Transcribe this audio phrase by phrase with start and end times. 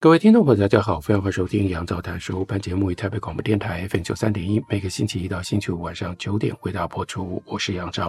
[0.00, 2.44] 各位听众朋友，大家好，非常欢迎收听杨照谈书。
[2.44, 7.42] 本节目于台北广播电台 FM 九三点一，每个星期一到星期五晚上九点为大家播出。
[7.44, 8.08] 我是杨照，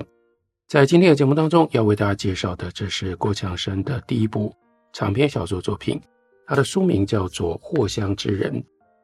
[0.67, 4.55] 在今天的节目当中，要为大家介绍的，这是郭强生的第一部
[4.94, 5.99] 长篇小说作品。
[6.45, 8.53] 他的书名叫做《藿香之人》。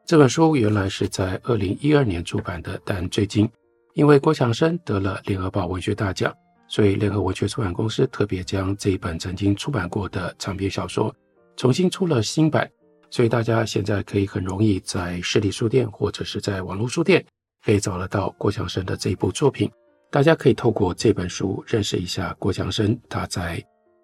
[0.06, 3.50] 这本书原来是在二零一二年出版的，但最近
[3.94, 6.32] 因为郭强生得了联合报文学大奖，
[6.68, 11.12] 所以联合文学出版公司特别将这一本曾经出版过的长篇小说
[11.56, 12.70] 重新出了新版。
[13.10, 17.24] 所以大家现在可以很容易在实体书店或者是在网络书店
[17.64, 19.70] 可以找得到郭强生的这一部作品。
[20.10, 23.62] 大家可以透过这本书认识一下郭强生，他在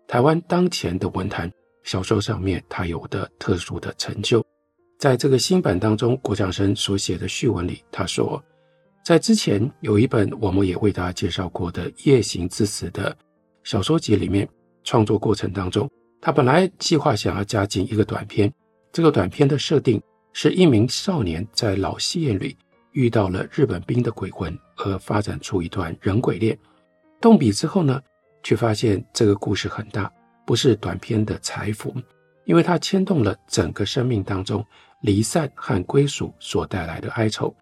[0.09, 1.51] 台湾当前的文坛
[1.85, 4.45] 小说上面他有的特殊的成就。
[4.99, 8.43] 在这个新版当中，郭强生所写的序文里，他说，
[9.05, 13.17] 在之前有一本我们也为大家介绍过的《夜行之死》的
[13.65, 14.49] 小说集里面，
[14.85, 18.53] 创作过程当中，他本来计划想要加进一个短篇。
[18.93, 20.01] 这个短片的设定
[20.35, 22.55] 是一名少年在老戏院里
[22.93, 26.57] 遇到了日本兵的鬼魂，而发展出一段人鬼恋。
[27.19, 28.03] 动笔之后呢，
[28.43, 30.13] 却发现这个故事很大，
[30.47, 31.95] 不是短篇的财富，
[32.45, 34.63] 因为它牵动了整个生命当中
[35.01, 37.55] 离散和归属所带来的哀愁。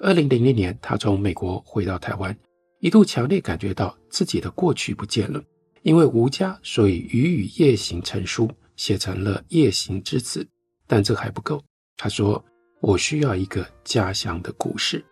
[0.00, 2.36] 二零零零年，他从美国回到台湾，
[2.80, 5.42] 一度强烈感觉到自己的过去不见了，
[5.80, 10.44] 因为无家，所以予以夜行成书，写成了《夜行之子》。
[10.86, 11.62] 但这还不够，
[11.96, 12.42] 他说
[12.80, 15.04] ：“我需要一个家乡的故事。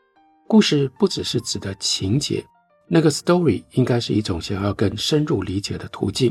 [0.47, 2.45] 故事不只是指的情节，
[2.87, 6.31] 那个 story 应该是一种想要更深入理解的途径。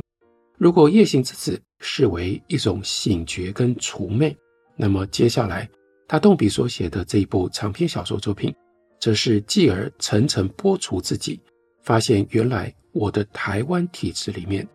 [0.58, 4.38] 如果夜行之子视为一种醒觉跟除魅，
[4.76, 5.68] 那么接下来
[6.08, 8.54] 他动笔所写的这一部长篇小说作品，
[9.00, 11.40] 则是继而层层剥除自己，
[11.82, 14.68] 发现原来我的台湾体制里面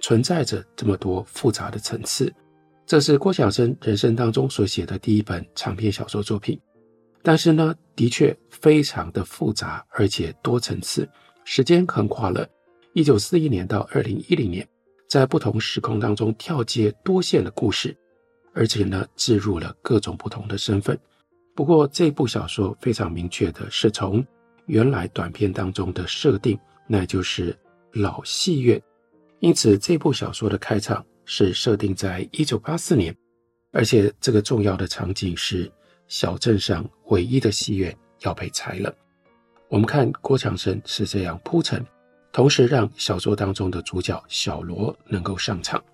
[0.00, 2.34] 存在着这么多复杂的层次。”
[2.88, 6.58] 这是郭强生人生当中所写的第一本长篇小说作品，
[7.22, 11.06] 但是呢，的确非常的复杂，而且多层次，
[11.44, 12.48] 时间横跨了
[12.94, 14.66] 一九四一年到二零一零年，
[15.06, 17.94] 在不同时空当中跳接多线的故事，
[18.54, 20.98] 而且呢，置入了各种不同的身份。
[21.54, 24.24] 不过这部小说非常明确的是从
[24.64, 27.54] 原来短篇当中的设定，那就是
[27.92, 28.82] 老戏院，
[29.40, 31.04] 因此这部小说的开场。
[31.30, 33.14] 是设定在一九八四年，
[33.70, 35.70] 而且这个重要的场景是
[36.06, 38.92] 小镇上唯一的戏院要被拆了。
[39.68, 41.84] 我们看郭强生是这样铺陈，
[42.32, 45.84] 同时让小说当中的主角小罗能够上场。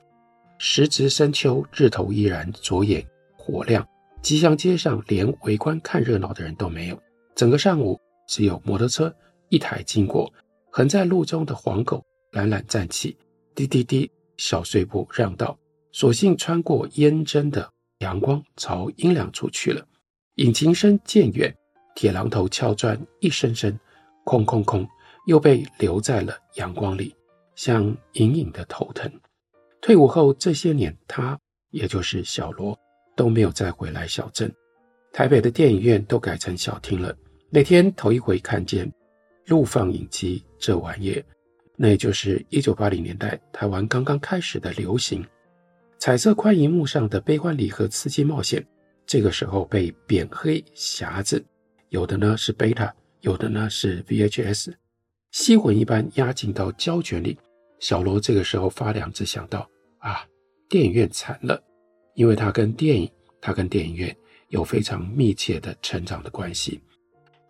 [0.56, 3.04] 时值深秋，日头依然灼眼
[3.36, 3.84] 火亮，
[4.22, 7.02] 吉祥街上连围观看热闹的人都没有。
[7.34, 9.12] 整个上午只有摩托车
[9.48, 10.32] 一台经过，
[10.70, 13.16] 横在路中的黄狗懒懒站起，
[13.56, 14.08] 滴滴滴。
[14.36, 15.58] 小碎步让道，
[15.92, 19.86] 索性穿过烟蒸的阳光，朝阴凉处去了。
[20.36, 21.54] 引擎声渐远，
[21.94, 23.78] 铁榔头敲砖一声声，
[24.24, 24.86] 空空空，
[25.26, 27.14] 又被留在了阳光里，
[27.54, 27.84] 像
[28.14, 29.10] 隐隐的头疼。
[29.80, 31.38] 退伍后这些年，他
[31.70, 32.78] 也就是小罗
[33.14, 34.52] 都没有再回来小镇。
[35.12, 37.16] 台北的电影院都改成小厅了。
[37.50, 38.92] 那天头一回看见
[39.46, 41.24] 录放影机这玩意儿。
[41.76, 45.26] 那也就是一九八零年代台湾刚刚开始的流行，
[45.98, 48.64] 彩色宽银幕上的悲欢离合、刺激冒险，
[49.04, 51.44] 这个时候被扁黑匣子，
[51.88, 54.72] 有的呢是贝塔，有的呢是 VHS，
[55.32, 57.36] 吸魂一般压进到胶卷里。
[57.80, 59.68] 小罗这个时候发凉，只想到
[59.98, 60.24] 啊，
[60.68, 61.60] 电影院惨了，
[62.14, 63.10] 因为他跟电影，
[63.40, 64.16] 他跟电影院
[64.48, 66.80] 有非常密切的成长的关系。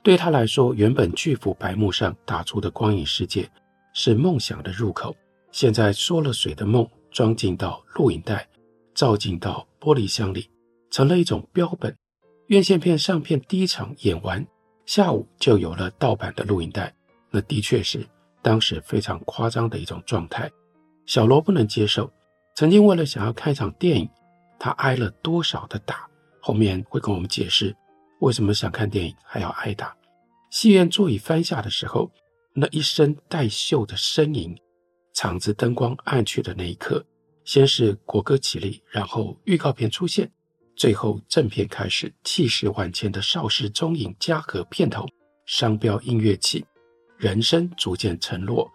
[0.03, 3.49] 对他来说，原本巨幅白幕上打出的光影世界。
[3.95, 5.17] 是梦想的入口，
[5.53, 8.47] 现在缩了水的梦装进到录影带，
[8.93, 10.51] 照进到玻璃箱里，
[10.91, 11.97] 成了一种标本。
[12.49, 14.45] 院线片上片第一场演完，
[14.85, 16.93] 下午就有了盗版的录影带，
[17.31, 18.05] 那的确是
[18.43, 20.51] 当时非常夸张的一种状态。
[21.07, 22.13] 小罗不能接受，
[22.57, 24.09] 曾经为了想要看一场电影，
[24.59, 26.07] 他挨了多少的打，
[26.41, 27.75] 后面会跟我们解释
[28.19, 29.97] 为什么想看电影还要挨打。
[30.51, 32.11] 戏院座椅翻下的时候。
[32.55, 34.57] 那一身带锈的身影，
[35.13, 37.05] 场子灯光暗去的那一刻，
[37.45, 40.31] 先是国歌起立，然后预告片出现，
[40.77, 45.05] 最后正片开始，气势万千的邵氏中影嘉禾片头，
[45.47, 46.65] 商标音乐起，
[47.19, 48.71] 人声逐渐沉落，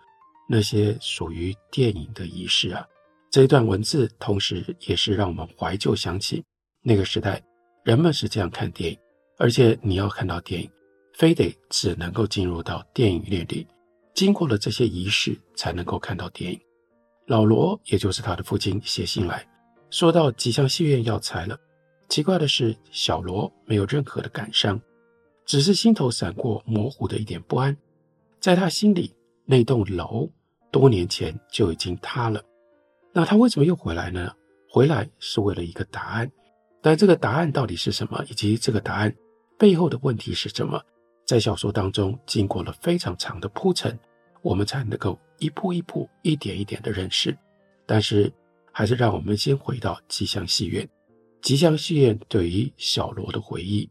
[0.50, 2.86] 那些属于电影的仪式啊！
[3.32, 6.44] 这一段文字，同时也是让我们怀旧想起
[6.82, 7.42] 那个时代，
[7.86, 9.00] 人们是这样看电影，
[9.38, 10.70] 而且你要看到电影，
[11.20, 13.68] 非得只能够进入到电影院里。
[14.14, 16.58] 经过了这些仪式，才能够看到电影。
[17.28, 19.46] 老罗，也就是他的父亲，写信来
[19.90, 21.60] 说到吉祥戏院要拆了。
[22.08, 24.80] 奇怪的是，小罗没有任何的感伤，
[25.46, 27.76] 只是心头闪过模糊的一点不安。
[28.40, 29.14] 在他心里，
[29.44, 30.32] 那栋楼
[30.72, 32.42] 多年前就已经塌了。
[33.12, 34.32] 那他为什么又回来呢？
[34.70, 36.32] 回来是为了一个答案，
[36.82, 38.24] 但这个答案到底是什么？
[38.30, 39.14] 以及这个答案
[39.58, 40.82] 背后的问题是什么？
[41.30, 43.96] 在小说当中，经过了非常长的铺陈。
[44.42, 47.38] 我们才能够一步一步、一点一点的认识。
[47.86, 48.34] 但是，
[48.72, 50.90] 还是让我们先回到吉祥戏院。
[51.40, 53.88] 吉祥戏院对于小罗的回忆，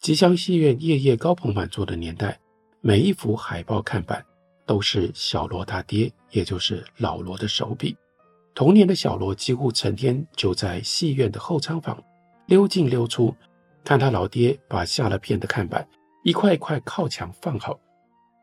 [0.00, 2.36] 吉祥戏院夜夜高朋满座的年代，
[2.80, 4.26] 每一幅海报看板
[4.66, 7.96] 都是小罗他爹，也就是老罗的手笔。
[8.52, 12.02] 童年的小罗几乎成天就在戏院的后舱房
[12.46, 13.32] 溜进溜出，
[13.84, 15.88] 看他老爹把下了片的看板
[16.22, 17.78] 一块一块靠墙放好。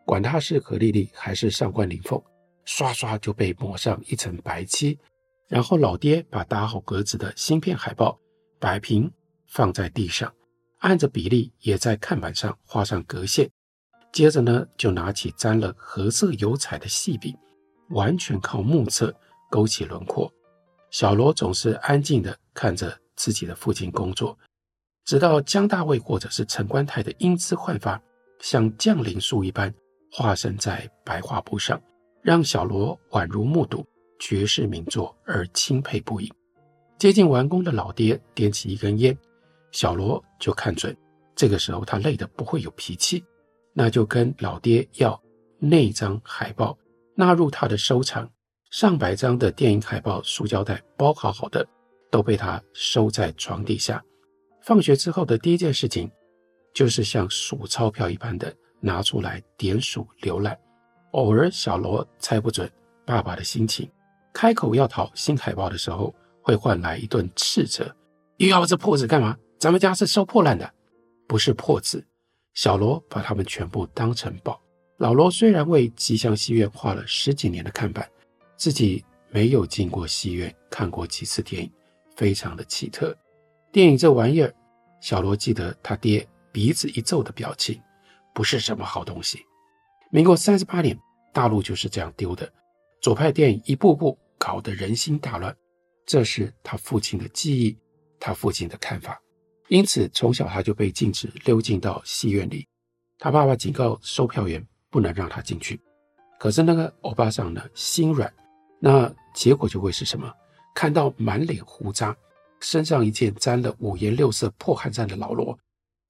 [0.06, 2.22] 管它是何丽丽还是上官灵凤，
[2.64, 5.00] 刷刷就被抹上一层白漆，
[5.48, 8.20] 然后老爹把打好格子的芯片海报
[8.60, 9.12] 摆平
[9.48, 10.32] 放在地上，
[10.78, 13.50] 按着比例也在看板上画上格线，
[14.12, 17.36] 接着呢就拿起沾了褐色油彩的细笔，
[17.90, 19.16] 完全靠目测
[19.50, 20.32] 勾起轮廓。
[20.92, 24.38] 小罗总是安静地看着自己的父亲工作，
[25.06, 28.02] 直到姜大卫或者是陈观泰的英姿焕发，
[28.40, 29.74] 像降临术一般。
[30.12, 31.82] 化身在白画布上，
[32.22, 33.86] 让小罗宛如目睹
[34.18, 36.32] 绝世名作而钦佩不已。
[36.98, 39.18] 接近完工的老爹点起一根烟，
[39.72, 40.96] 小罗就看准，
[41.36, 43.26] 这个时候他累得不会有脾气，
[43.74, 45.22] 那就跟老爹要
[45.60, 46.78] 那张海报
[47.14, 48.30] 纳入他的收藏。
[48.72, 51.68] 上百张的电影海报，塑胶袋包好好的，
[52.10, 54.02] 都被他收在床底下。
[54.66, 56.12] 放学之后的第一件事情，
[56.74, 58.54] 就是像数钞票一般的。
[58.82, 60.56] 拿出来点数浏览，
[61.14, 62.72] 偶尔小罗猜不准
[63.04, 63.90] 爸爸的心情，
[64.32, 66.14] 开口要讨新海报的时候，
[66.44, 67.96] 会换来一顿斥责
[68.38, 69.36] ：“又要这破纸干嘛？
[69.58, 70.72] 咱们家是收破烂的，
[71.28, 72.06] 不是破纸。”
[72.54, 74.62] 小罗把他们全部当成宝。
[74.98, 78.08] 老罗虽然为吉祥戏院画了十几年的看板，
[78.56, 81.72] 自己没有进过戏院看过几次电影，
[82.16, 83.18] 非常的奇特。
[83.76, 84.56] 电影这玩意儿，
[85.02, 87.78] 小罗记得他爹鼻子一皱的表情。
[88.34, 89.38] 不是什么好东西。
[90.10, 90.98] 民国三十八年，
[91.34, 92.50] 大陆就是这样丢的。
[93.02, 95.54] 左派电影一步步搞得人心大乱，
[96.06, 97.78] 这是他父亲的记忆，
[98.18, 99.22] 他父亲的看法。
[99.68, 102.66] 因此，从小他就被禁止溜进到戏院里。
[103.20, 105.78] 他爸爸警告售票员不能让他进去。
[106.40, 108.34] 可是那个欧巴桑呢，心软，
[108.80, 110.32] 那结果就会是什么？
[110.74, 112.16] 看到满脸胡渣、
[112.66, 115.56] 身上一件沾了五颜六色破汗衫的老罗，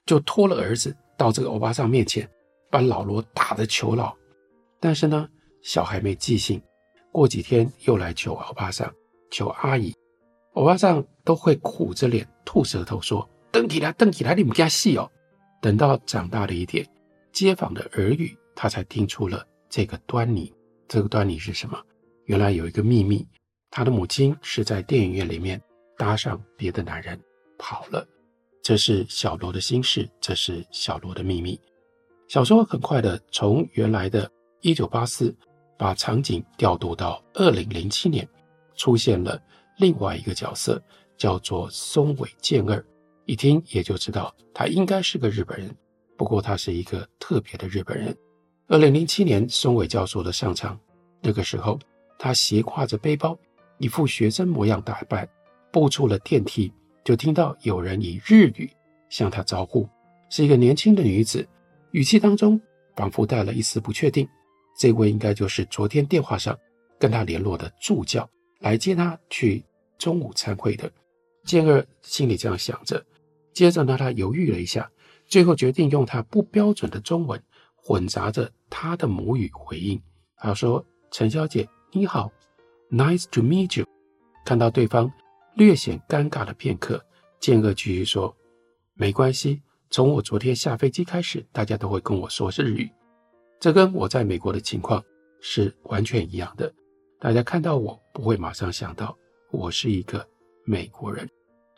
[0.05, 0.95] 就拖了儿子。
[1.17, 2.29] 到这个欧巴桑面前，
[2.71, 4.15] 把老罗打得求饶。
[4.79, 5.27] 但是呢，
[5.61, 6.61] 小孩没记性，
[7.11, 8.89] 过几天又来求欧巴桑、
[9.29, 9.93] 求阿姨。
[10.53, 15.11] 欧巴桑都会苦着脸、吐舌头说：“瞪起来，瞪起来，你们家戏哦。”
[15.61, 16.87] 等到长大了一点，
[17.33, 20.53] 街坊的耳语，他才听出了这个端倪。
[20.87, 21.77] 这个端倪是什么？
[22.25, 23.27] 原来有一个秘密，
[23.69, 25.61] 他的母亲是在电影院里面
[25.97, 27.19] 搭上别的男人
[27.57, 28.07] 跑了。
[28.61, 31.59] 这是小罗的心事，这是小罗的秘密。
[32.27, 34.29] 小说很快的从原来的
[34.61, 35.35] 1984
[35.77, 38.27] 把场景调度到2007年，
[38.75, 39.39] 出现了
[39.77, 40.81] 另外一个角色，
[41.17, 42.83] 叫做松尾健二。
[43.25, 45.75] 一听也就知道他应该是个日本人，
[46.17, 48.15] 不过他是一个特别的日本人。
[48.67, 50.79] 2007年，松尾教授的上场，
[51.21, 51.79] 那个时候
[52.17, 53.37] 他斜挎着背包，
[53.77, 55.29] 一副学生模样打扮，
[55.75, 56.71] 步出了电梯。
[57.03, 58.71] 就听到有人以日语
[59.09, 59.85] 向他招呼，
[60.29, 61.45] 是一个年轻的女子，
[61.91, 62.59] 语气当中
[62.95, 64.25] 仿佛带了一丝不确定。
[64.79, 66.57] 这位应该就是昨天电话上
[66.97, 68.27] 跟他联络的助教，
[68.59, 69.61] 来接他去
[69.97, 70.89] 中午餐会的。
[71.43, 73.05] 健二心里这样想着，
[73.53, 74.89] 接着呢，他犹豫了一下，
[75.27, 77.39] 最后决定用他不标准的中文
[77.75, 80.01] 混杂着他的母语回应。
[80.37, 82.31] 他说：“陈小姐，你好
[82.89, 83.85] ，Nice to meet you。”
[84.43, 85.11] 看到对方。
[85.55, 87.01] 略显尴尬了片刻，
[87.39, 88.35] 健二继续说
[88.93, 92.89] ：“没关系，从我昨天下飞机开始，大家都会跟我说日语。
[93.57, 95.01] 这跟我在美国的情况
[95.39, 96.69] 是完全一样的。
[97.21, 99.17] 大家看到我不会马上想到
[99.49, 100.27] 我是一个
[100.65, 101.25] 美国人。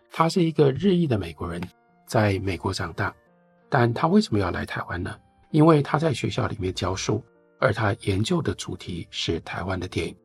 [0.10, 1.62] 他是一个日裔的美国人，
[2.08, 3.14] 在美国长大，
[3.70, 5.16] 但他为什么要来台湾呢？
[5.52, 7.24] 因为他在学校里面教书，
[7.60, 10.18] 而他研究的主题是台湾的电影。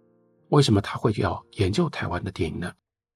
[0.48, 2.72] 为什么他会要研究台湾的电影呢？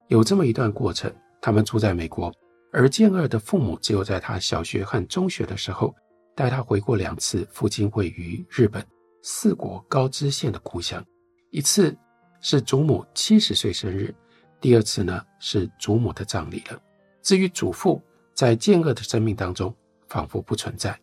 [0.07, 2.33] 有这么一段过程，他们住在美国，
[2.71, 5.93] 而健二的父母只有在他小学和中学的时候
[6.33, 8.85] 带他回过两次父亲位于日本
[9.21, 11.03] 四国高知县的故乡，
[11.51, 11.95] 一次
[12.39, 14.13] 是祖母七十岁生日，
[14.61, 16.81] 第二次呢是祖母的葬礼了。
[17.21, 18.01] 至于祖父，
[18.33, 19.75] 在健二的生命当中
[20.07, 20.97] 仿佛不存在，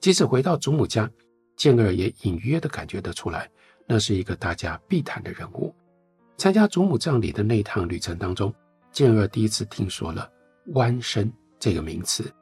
[0.00, 1.10] 即使回到祖母家，
[1.56, 3.50] 健二也隐约的感觉得出来，
[3.86, 5.74] 那是一个大家必谈的人物。
[6.40, 8.50] 参加祖母葬礼的那趟旅程当中，
[8.90, 10.26] 健二第一次听说了
[10.72, 11.30] “湾生”
[11.60, 12.32] 这个名词。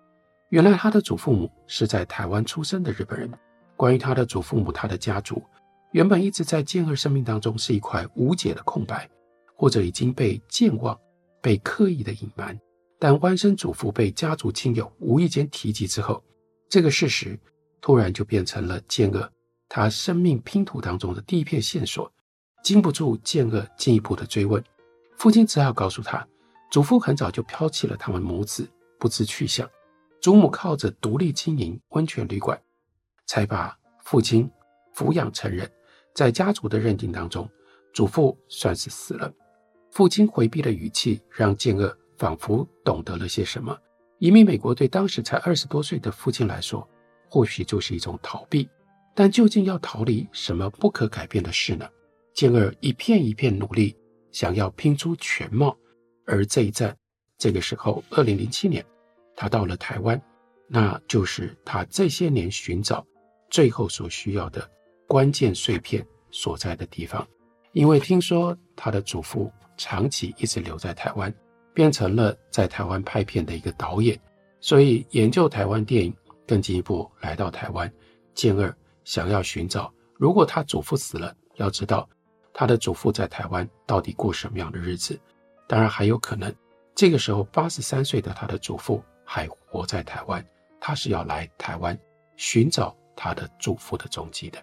[0.50, 3.28] 原来他的祖父母是在台湾出生的日本人。
[3.75, 5.43] 关于他的祖父母，他的家族
[5.90, 9.11] 原本一直在健二生命当中是一块无解的空白，
[9.57, 10.97] 或者已经被健忘、
[11.43, 12.57] 被刻意的隐瞒。
[13.00, 16.23] 但湾生祖父被家族亲友无意间提及之后，
[16.69, 17.37] 这个事实
[17.81, 19.28] 突然就变成了健二
[19.69, 22.09] 他生命拼图当中的第一片线索。
[22.62, 24.62] 经不住健二进一步的追问，
[25.17, 26.27] 父亲只好告诉他，
[26.71, 29.69] 祖父很早就抛弃了他们母子，不知去向。
[30.21, 32.61] 祖母靠着独立经营温泉旅馆，
[33.27, 34.50] 才把父亲
[34.95, 35.71] 抚养成人。
[36.15, 37.49] 在家族的认定当中，
[37.95, 39.33] 祖父算是死了。
[39.93, 43.77] 父亲回避的语气让健二仿佛懂得了些什么。
[44.19, 46.87] 移民美国对当时才二十多岁的父亲来说，
[47.31, 48.69] 或许就是一种逃避。
[49.15, 51.88] 但究竟要逃离什么不可改变的事呢？
[52.38, 53.97] 健二一片一片努力，
[54.30, 55.76] 想要拼出全貌。
[56.25, 56.97] 而这一站，
[57.37, 58.87] 这个时候，二零零七年，
[59.35, 60.23] 他到了台湾，
[60.68, 63.04] 那就是他这些年寻找
[63.50, 64.71] 最后所需要的
[65.09, 67.26] 关键碎片所在的地方。
[67.73, 71.35] 因为听说他的祖父长期一直留在台湾，
[71.75, 74.16] 变成了在台湾拍片的一个导演，
[74.61, 76.14] 所以研究台湾电影，
[76.47, 77.92] 更进一步来到台湾。
[78.33, 82.09] 健二想要寻找，如果他祖父死了，要知道。
[82.59, 85.17] 他的祖父在台湾到底过什么样的日子？
[85.69, 86.53] 当然还有可能，
[86.93, 90.45] 这个时候八十三岁的他的祖父还活在台湾，
[90.81, 91.97] 他是要来台湾
[92.35, 94.59] 寻找他的祖父的踪迹的。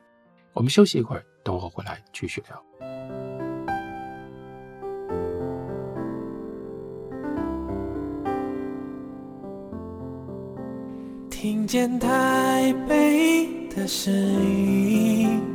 [0.52, 2.62] 我们休息一会儿，等我回来继续聊。
[11.30, 15.55] 听见台北的声音。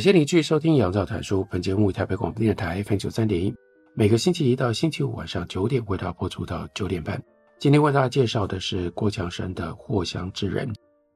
[0.00, 3.54] 感谢你继续收听《杨照谈书》，本节目台北广播电台 FM 九三点一，
[3.92, 7.22] 每个星期一到星期五晚上九点为大家播出到九点半。
[7.58, 10.66] 今天为大家介绍的是郭强生的《藿香之人》，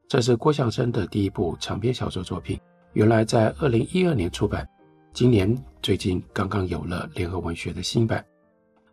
[0.06, 2.60] 这是郭强生的第一部长篇小说作品，
[2.92, 4.68] 原来在二零一二年出版，
[5.14, 8.22] 今年最近刚刚有了联合文学的新版。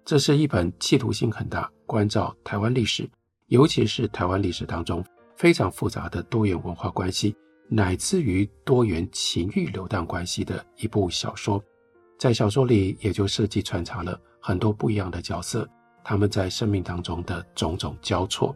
[0.05, 3.05] 这是一本企图性很大，关照台湾历史，
[3.47, 5.03] 尤其是台湾历史当中
[5.35, 7.35] 非常复杂的多元文化关系。
[7.73, 11.63] 乃至于多元情欲流荡关系的一部小说，
[12.19, 15.65] 在小说里也就设计穿插了很多不一样的角色，
[16.03, 18.53] 他们在生命当中的种种交错。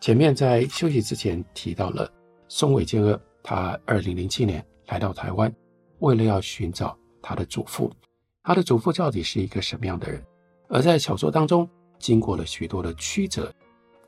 [0.00, 2.10] 前面在休息之前提到了
[2.48, 5.54] 松尾健二，他二零零七年来到台湾，
[5.98, 7.92] 为了要寻找他的祖父，
[8.42, 10.24] 他的祖父到底是一个什么样的人？
[10.70, 13.52] 而在小说当中，经过了许多的曲折，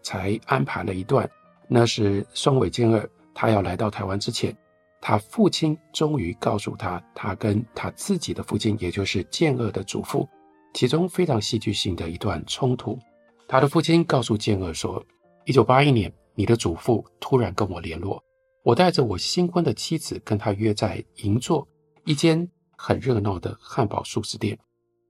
[0.02, 1.30] 才安排了一段，
[1.68, 3.06] 那是松尾健二。
[3.40, 4.52] 他要来到台湾之前，
[5.00, 10.28] 他父亲终于告诉他，他跟他自己的父亲，也就是健二的祖父，
[10.74, 12.98] 其中非常戏剧性的一段冲突。
[13.46, 15.00] 他的父亲告诉健二说
[15.46, 18.20] ：“一九八一年，你的祖父突然跟我联络，
[18.64, 21.64] 我带着我新婚的妻子跟他约在银座
[22.06, 24.58] 一间很热闹的汉堡素食店。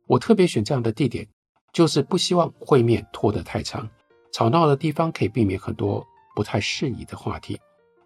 [0.07, 1.27] 我特别选这样的地点，
[1.73, 3.89] 就是不希望会面拖得太长，
[4.35, 6.07] 吵闹的地方可以避免很多
[6.37, 7.59] 不太适宜的话题。”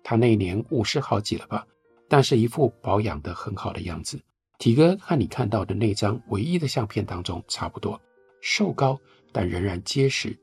[0.02, 1.66] 他那一年五十好几了吧，
[2.08, 4.20] 但是一副保养得很好的样子，
[4.58, 8.00] 体格和你看到的那张唯一的相片当中差不多，
[8.40, 8.98] 瘦高
[9.32, 10.36] 但仍然结实。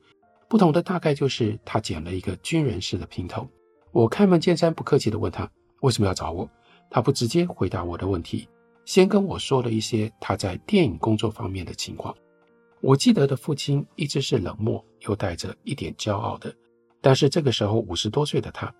[0.47, 3.47] 不同的大概就是他剪了一个军人式的平头。
[3.91, 5.49] 我开门见山不客气地问他
[5.81, 6.49] ：“为什么要找我？
[6.89, 8.47] 他不直接回答我的问题，
[8.83, 12.15] 先跟我说了一些他在电影工作方面的情况。
[12.81, 16.51] 我记得的父亲一直是冷漠又带着一点骄傲的，
[16.99, 18.73] 但是这个时候五十多岁的他，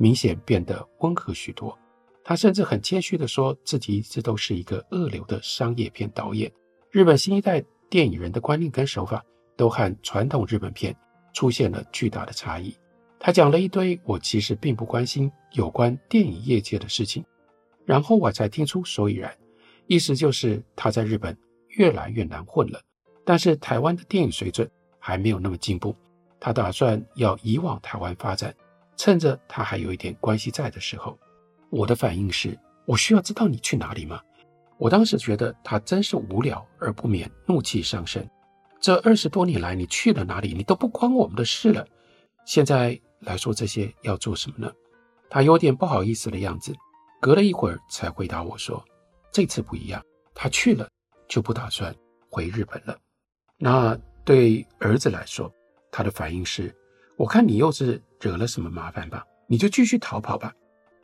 [0.00, 1.78] 明显变得温和许多。
[2.24, 6.50] 他甚至很谦虚地说自己一直都是一个二流的商业片导演。
[6.90, 9.22] 日本新一代电影人的观念跟手法
[9.56, 10.96] 都和传统日本片
[11.34, 12.74] 出现了巨大的差异。
[13.18, 17.22] 他讲了一堆我其实并不关心有关电影业界的事情，
[17.84, 19.36] 然后我才听出所以然，
[19.86, 21.36] 意思就是他在日本
[21.68, 22.80] 越来越难混了。
[23.24, 25.94] 但是台湾的电影水准还没有那么进步，
[26.40, 28.54] 他打算要移往台湾发展，
[29.00, 31.18] 趁着他还有一点关系在的时候。
[31.70, 34.20] 我的反应是：我需要知道你去哪里吗？
[34.76, 38.22] 我当时觉得他真是无聊，而不免怒气上升。
[38.78, 40.52] 这二十多年来，你去了哪里？
[40.52, 41.86] 你都不关我们的事了。
[42.44, 44.70] 现在来说这些要做什么呢？
[45.30, 46.74] 他有点不好意思的样子，
[47.22, 48.84] 隔了一会儿才回答我说
[49.32, 50.04] ：“这次不一样，
[50.34, 50.86] 他去了
[51.26, 51.94] 就不打算
[52.28, 52.98] 回日本了。”
[53.56, 55.50] 那对儿子来说，
[55.90, 56.74] 他的反应是
[57.20, 59.22] ：“我看你又是惹了什么麻烦吧？
[59.46, 60.54] 你就继续逃跑吧。”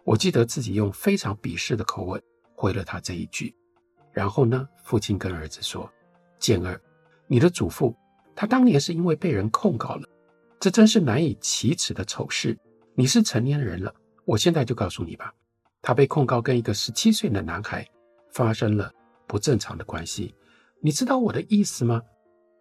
[0.02, 2.22] 我记得自己用非常鄙视的口吻
[2.54, 3.54] 回了他这一句。
[4.14, 5.92] 然后呢，父亲跟儿子说
[6.40, 6.80] ：“健儿，
[7.26, 7.94] 你的祖父
[8.34, 10.08] 他当年是因为被人控告了。”
[10.58, 12.56] 这真是难以启齿的丑事。
[12.94, 13.94] 你是成年人了，
[14.24, 15.30] 我现在就告诉你吧。
[15.82, 17.86] 他被控告跟一个十七岁的男孩
[18.32, 18.90] 发生了
[19.26, 20.34] 不正常的关系。
[20.80, 22.00] 你知道我的意思吗？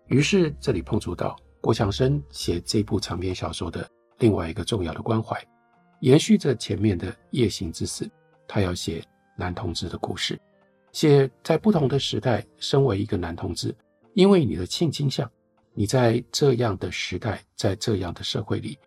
[0.08, 5.36] 于是这里碰触到郭强生写这部长篇小说的另外一个重要的关怀，
[6.02, 8.08] 延续着前面的夜行之死，
[8.48, 9.04] 他要写
[9.36, 10.40] 男同志的故事，
[10.92, 13.76] 写在不同的时代，身为一个男同志，
[14.14, 15.28] 因为你的性倾向。
[15.74, 18.78] 你在这样的时代，在这样的社会里，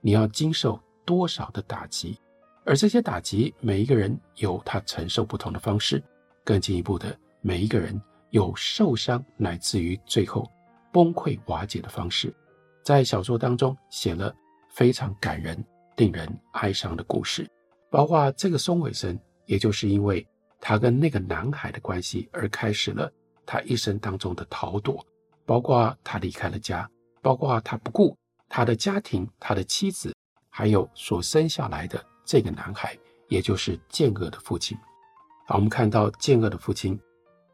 [0.00, 2.18] 你要经受多少的打击？
[2.64, 6.02] 而这些打击，每一个人有他承受不同的方式。
[6.42, 10.50] 更进一步的，每一个人有受伤乃至于最后
[10.94, 12.32] 崩溃瓦解的方式。
[12.84, 14.32] 在小说当中写了
[14.70, 15.62] 非常感人、
[15.96, 17.50] 令人哀伤的故事，
[17.90, 20.24] 包括这个松尾生，也就是因为
[20.60, 23.12] 他跟那个男孩的关系而开始了
[23.44, 25.04] 他一生当中的逃躲。
[25.46, 26.88] 包括他离开了家，
[27.20, 28.16] 包括他不顾
[28.48, 30.14] 他的家庭、他的妻子，
[30.48, 32.96] 还有所生下来的这个男孩，
[33.28, 34.74] 也就是健恶的父亲。
[35.46, 36.98] 好，我们看到健恶的父亲，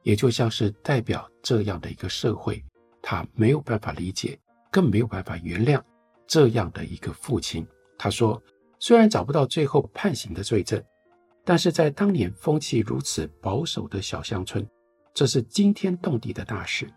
[0.05, 2.65] 也就像是代表这样的一个社会，
[3.03, 4.39] 他没有办法理解，
[4.71, 5.81] 更没有办法原谅
[6.27, 7.67] 这样的一个父亲。
[7.99, 8.43] 他说，
[8.79, 10.83] 虽然找不到最后判刑的罪证，
[11.45, 14.67] 但是在当年风气如此保守的小乡村，
[15.13, 16.89] 这是惊天动地的大事。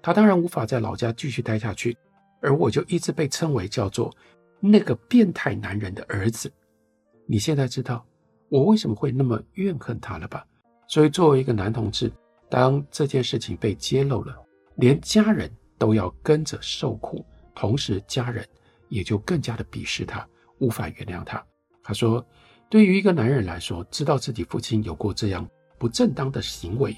[0.00, 1.96] 他当然无法在老家继续待下去，
[2.40, 4.14] 而我就一直被称为叫做
[4.60, 6.52] 那个变态男人的儿子。
[7.26, 8.04] 你现在知道
[8.48, 10.44] 我为什么会那么怨恨他了吧？
[10.88, 12.12] 所以作为一个男同志，
[12.50, 14.36] 当这件事情被揭露了，
[14.76, 18.46] 连家人都要跟着受苦，同时家人
[18.88, 20.26] 也就更加的鄙视他，
[20.58, 21.44] 无法原谅他。
[21.82, 22.24] 他说，
[22.68, 26.96] 对于一个男人来说，知道自己父亲有过这样不正当的行为。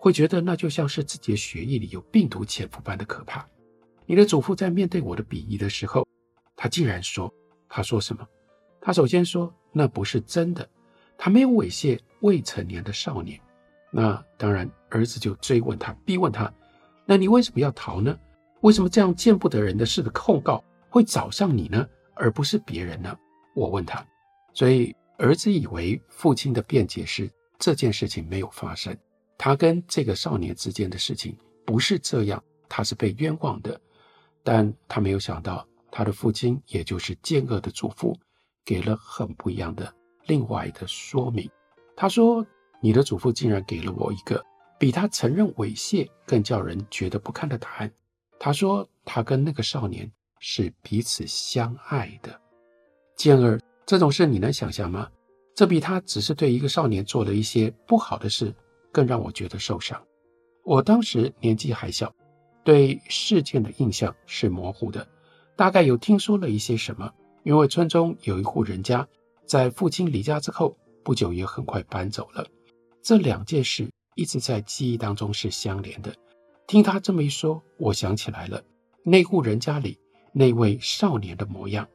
[0.00, 3.44] 会觉得那就像是自己的血液里有病毒潜伏般的可怕。
[4.06, 6.06] 你的祖父在面对我的鄙夷的时候，
[6.54, 7.32] 他竟然说
[7.68, 8.24] ：“他说什么？
[8.80, 10.66] 他首先说那不是真的，
[11.16, 13.40] 他没有猥亵未成年的少年。
[13.90, 16.52] 那当然，儿子就追问他，逼问他：
[17.10, 18.14] 那你为什么要逃呢？
[18.60, 23.18] 为什么这样见不得人的事的控告会找上你呢，而不是别人呢？
[23.54, 24.06] 我问他，
[24.52, 28.94] 所以儿子以为父亲的辩解是这件事情没有发生。”
[29.38, 33.80] 他跟这个少年之间的事情不是这样，他是被冤枉的，
[34.42, 38.14] 但他没有想到他的父亲，也就是健二的祖父，
[38.66, 39.90] 给了很不一样的
[40.26, 41.50] 另外的说明。
[41.96, 42.46] 他说
[42.82, 44.44] ：“你的祖父竟然给了我一个
[44.78, 47.92] 比他承认猥亵更叫人觉得不堪的答案。
[48.38, 52.40] 他说他跟那个少年是彼此相爱的。
[53.16, 55.10] 健儿，这种事你能想象吗？
[55.54, 58.54] 这比他只是对一个少年做了一些不好的事。”
[58.90, 60.02] 更让我觉得受伤。
[60.64, 62.12] 我当时年纪还小，
[62.64, 65.06] 对事件的印象是模糊的，
[65.54, 67.12] 大概有听说了一些什么。
[67.44, 69.06] 因为村中有一户人家，
[69.44, 72.44] 在父亲离家之后不久也很快搬走了。
[73.02, 73.88] 这两件事
[74.18, 76.12] 一直在记忆当中是相连的。
[76.66, 78.60] 听他这么一说，我想起来了，
[79.04, 79.96] 那户人家里
[80.32, 81.88] 那位少年的模样。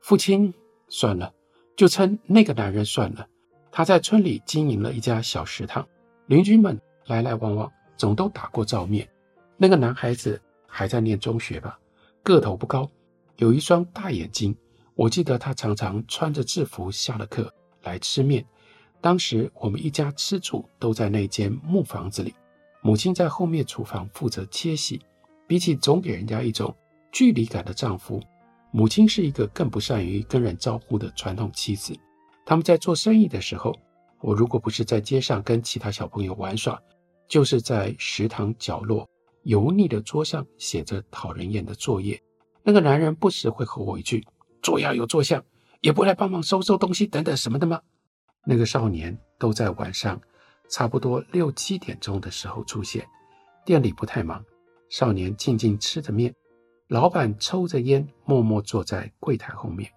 [0.00, 0.52] 父亲
[0.88, 1.32] 算了，
[1.76, 3.24] 就称那个男人算了。
[3.70, 5.86] 他在村里经营了一家小食堂。
[6.26, 9.08] 邻居们来来往往，总都打过照面。
[9.56, 11.78] 那个男孩子还在念中学吧，
[12.24, 12.90] 个头不高，
[13.36, 14.52] 有一双大眼睛。
[14.96, 18.44] 我记得他常常穿着制服下了课来吃面，
[19.00, 22.34] 当时我们一家吃住都在那间木房子里，
[22.82, 25.00] 母亲在后面厨房负责切洗。
[25.46, 26.76] 比起总给人家一种
[27.10, 28.22] 距离感的丈夫，
[28.70, 31.96] 母亲是一个更不善于跟人招呼的传统妻子。
[32.44, 33.74] 他们在做生意的时候，
[34.20, 36.78] 我如果不是在街上跟其他小朋友玩耍，
[37.26, 39.08] 就是在食堂角落
[39.44, 42.20] 油腻的桌上写着讨人厌的作业。
[42.62, 44.22] 那个男人不时会吼我一句
[44.60, 45.42] “做要有做相”，
[45.80, 47.80] 也不来帮忙收收东西等等什么的吗？
[48.50, 50.18] 那个少年都在晚上
[50.70, 53.06] 差不多六七点钟的时候出现，
[53.66, 54.42] 店里不太忙。
[54.88, 56.34] 少年静静吃着面，
[56.88, 59.90] 老板抽着烟，默默坐在柜台后面。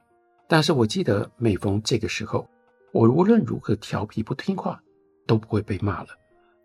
[0.49, 2.45] 但是我记得，每逢这个时候，
[2.91, 4.83] 我无论如何调皮不听话，
[5.25, 6.09] 都不会被骂了。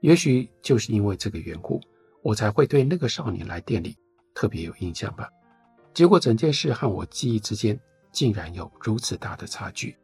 [0.00, 1.80] 也许就是因为这个缘故，
[2.20, 3.94] 我才会对那个少年来店里
[4.34, 5.30] 特别有印象吧。
[5.94, 7.78] 结果整件事和我记忆之间
[8.10, 9.96] 竟然有如此大的差距，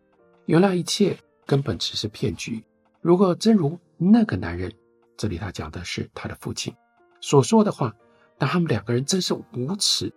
[0.46, 1.18] 原来一切
[1.52, 2.64] 根本只是骗局。
[3.02, 4.72] 如果真如那个男人，
[5.18, 6.74] 这里他讲的是他的父亲
[7.20, 7.94] 所说的话。
[8.38, 10.10] 但他们两个人真是无耻，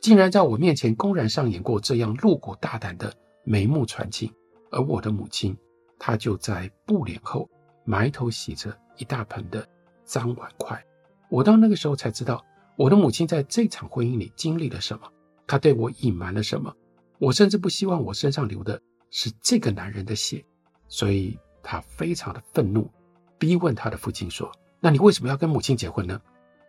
[0.00, 4.34] 竟然在我面前公然上演过这样露骨大胆的眉目传情。
[4.72, 5.56] 而我的母亲，
[5.96, 7.48] 她就在布帘后
[7.84, 9.64] 埋头洗着一大盆的
[10.04, 10.84] 脏碗筷。
[11.30, 12.44] 我到那个时候才知道，
[12.76, 15.08] 我的母亲在这场婚姻里经历了什么，
[15.46, 16.74] 她对我隐瞒了什么。
[17.20, 20.44] 我甚至不希望我身上流的是这个男人的血，
[20.90, 22.90] 所以他非常的愤怒，
[23.38, 26.20] 逼问他的父亲说：“那你为什么要跟母亲结婚呢？”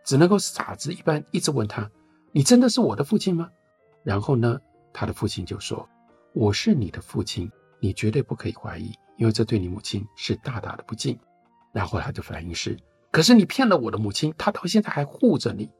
[0.04, 1.90] 只能够傻子一般一直问他
[2.32, 3.50] ：“你真的是我的父亲吗？”
[4.02, 4.58] 然后呢，
[4.92, 5.88] 他的父亲就说
[6.32, 11.18] ：“我是你的父亲，你绝对不可以怀疑，因为这对你母亲是大大的不敬。”
[11.72, 12.76] 然后他的反应是
[13.12, 15.70] ：“可是你骗了我的母亲，她到现在还护着你。”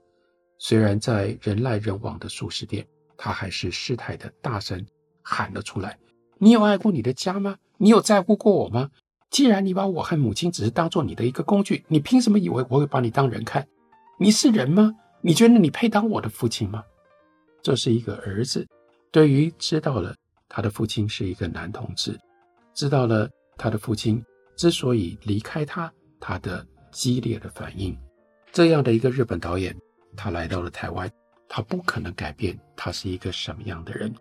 [0.58, 4.86] 虽然在人来人往的熟食店，他还是失态的大声
[5.22, 5.98] 喊了出来
[6.42, 7.56] ：“你有爱过你的家吗？
[7.76, 8.90] 你有在乎过我吗？
[9.30, 13.64] 既然你把我和母亲只是当做你的一个工具，你凭什么以为我会把你当人看？”
[14.18, 14.92] 你是人吗？
[15.20, 16.82] 你觉得你配当我的父亲吗？
[17.62, 18.66] 这是一个儿子，
[19.12, 20.16] 对于知道了
[20.48, 22.18] 他的父亲是一个男同志，
[22.74, 24.20] 知道了他的父亲
[24.56, 27.96] 之所以离开他，他的激烈的反应。
[28.50, 29.76] 这样的一个日本导演，
[30.16, 31.08] 他来到了台湾，
[31.48, 34.12] 他不可能改变他是一个什么样的人。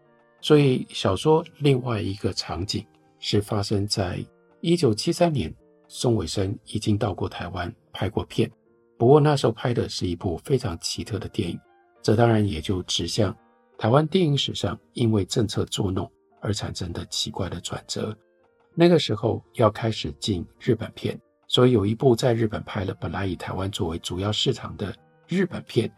[0.41, 2.86] 所以小说另外一个场景
[3.19, 4.19] 是发生在
[4.60, 5.54] 一九七三年，
[5.88, 8.51] 宋伟生已经到过台湾拍过片。
[8.97, 11.60] 不过那时候拍的是一部非常奇特的电影，
[12.01, 13.36] 这当然也就指向
[13.77, 18.15] 台湾电影史上因为政策作弄而产生的奇怪的转折。
[18.73, 24.95] 那个时候要开始进日本片，所以有一部在日本拍了，本来以台湾作为主要市场的
[25.27, 25.91] 日本片，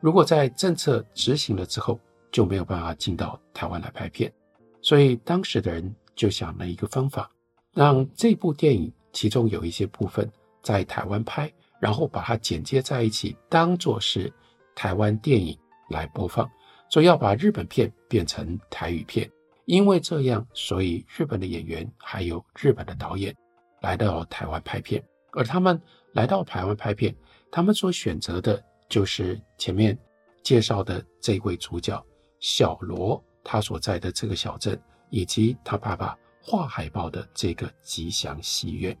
[0.00, 1.98] 如果在政策执行了之后，
[2.38, 4.32] 就没有办法进到台湾来拍片。
[4.80, 7.28] 所以当时的人就想了一个方法，
[7.74, 10.30] 让这部电影其中有一些部分
[10.62, 11.52] 在台湾拍。
[11.80, 14.32] 然后把它剪接在一起，当做是
[14.74, 15.56] 台湾电影
[15.90, 16.48] 来播放，
[16.90, 19.28] 所以要把日本片变成台语片。
[19.64, 23.34] 因为这样，所以日本的演员还有日本的导演
[23.80, 25.00] 来到台湾拍片。
[25.32, 25.80] 而他们
[26.14, 27.14] 来到台湾拍片，
[27.50, 29.96] 他们所选择的就是前面
[30.42, 32.04] 介绍的这位主角
[32.40, 38.96] 小罗，他所在的这个小镇，以及他爸爸画海报的这个吉祥戏院。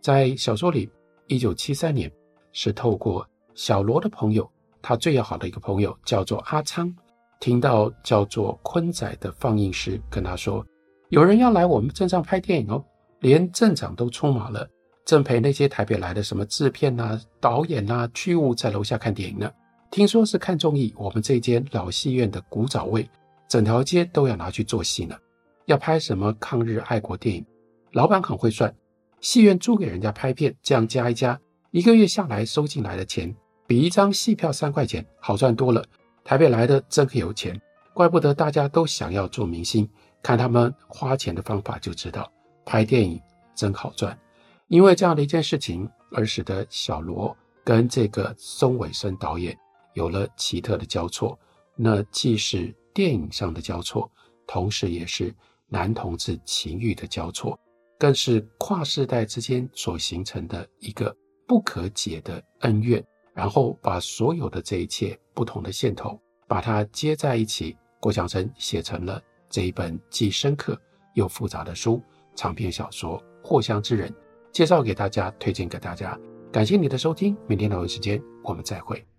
[0.00, 0.90] 在小说里。
[1.28, 2.12] 一九七三年，
[2.52, 4.50] 是透过小罗的朋友，
[4.82, 6.94] 他最要好的一个朋友叫做阿昌，
[7.40, 10.66] 听到叫做坤仔的放映师跟他说，
[11.08, 12.84] 有人要来我们镇上拍电影哦，
[13.20, 14.68] 连镇长都出马了，
[15.06, 19.50] 正陪那些台北来的什么制片啊、导演啊、剧务在楼下看电影呢。
[19.92, 23.06] 听说是看中意我们这间老戏院的古早味，
[23.46, 25.14] 整条街都要拿去做戏呢。
[25.66, 27.44] 要拍什么抗日爱国电影，
[27.90, 28.74] 老板很会算。
[29.20, 31.38] 戏院租给人家拍片，这样加一加，
[31.72, 35.84] 一个月下来收进来的钱比一张戏票三块钱好赚多了。
[36.24, 37.60] 台北来的真有钱，
[37.92, 39.86] 怪不得大家都想要做明星。
[40.22, 42.32] 看他们花钱的方法就知道，
[42.64, 43.20] 拍电影
[43.54, 44.18] 真好赚。
[44.68, 49.54] 因为这样的一件事情，而使得小罗跟这个松尾生导演
[49.94, 51.38] 有了奇特的交错。
[51.74, 54.10] 那既是电影上的交错，
[54.46, 55.34] 同时也是
[55.68, 57.58] 男同志情欲的交错。
[57.98, 70.76] 更是跨世代之间所形成的一个不可解的恩怨，然后把所有的这一切不同的线头，把它接在一起，郭强生写成了这一本既深刻
[71.14, 72.02] 又复杂的书——
[72.34, 74.10] 长篇小说《藿香之人》，
[74.50, 76.18] 介绍给大家，推荐给大家。
[76.50, 79.11] 感谢你的收听，明天同一时间我们再会。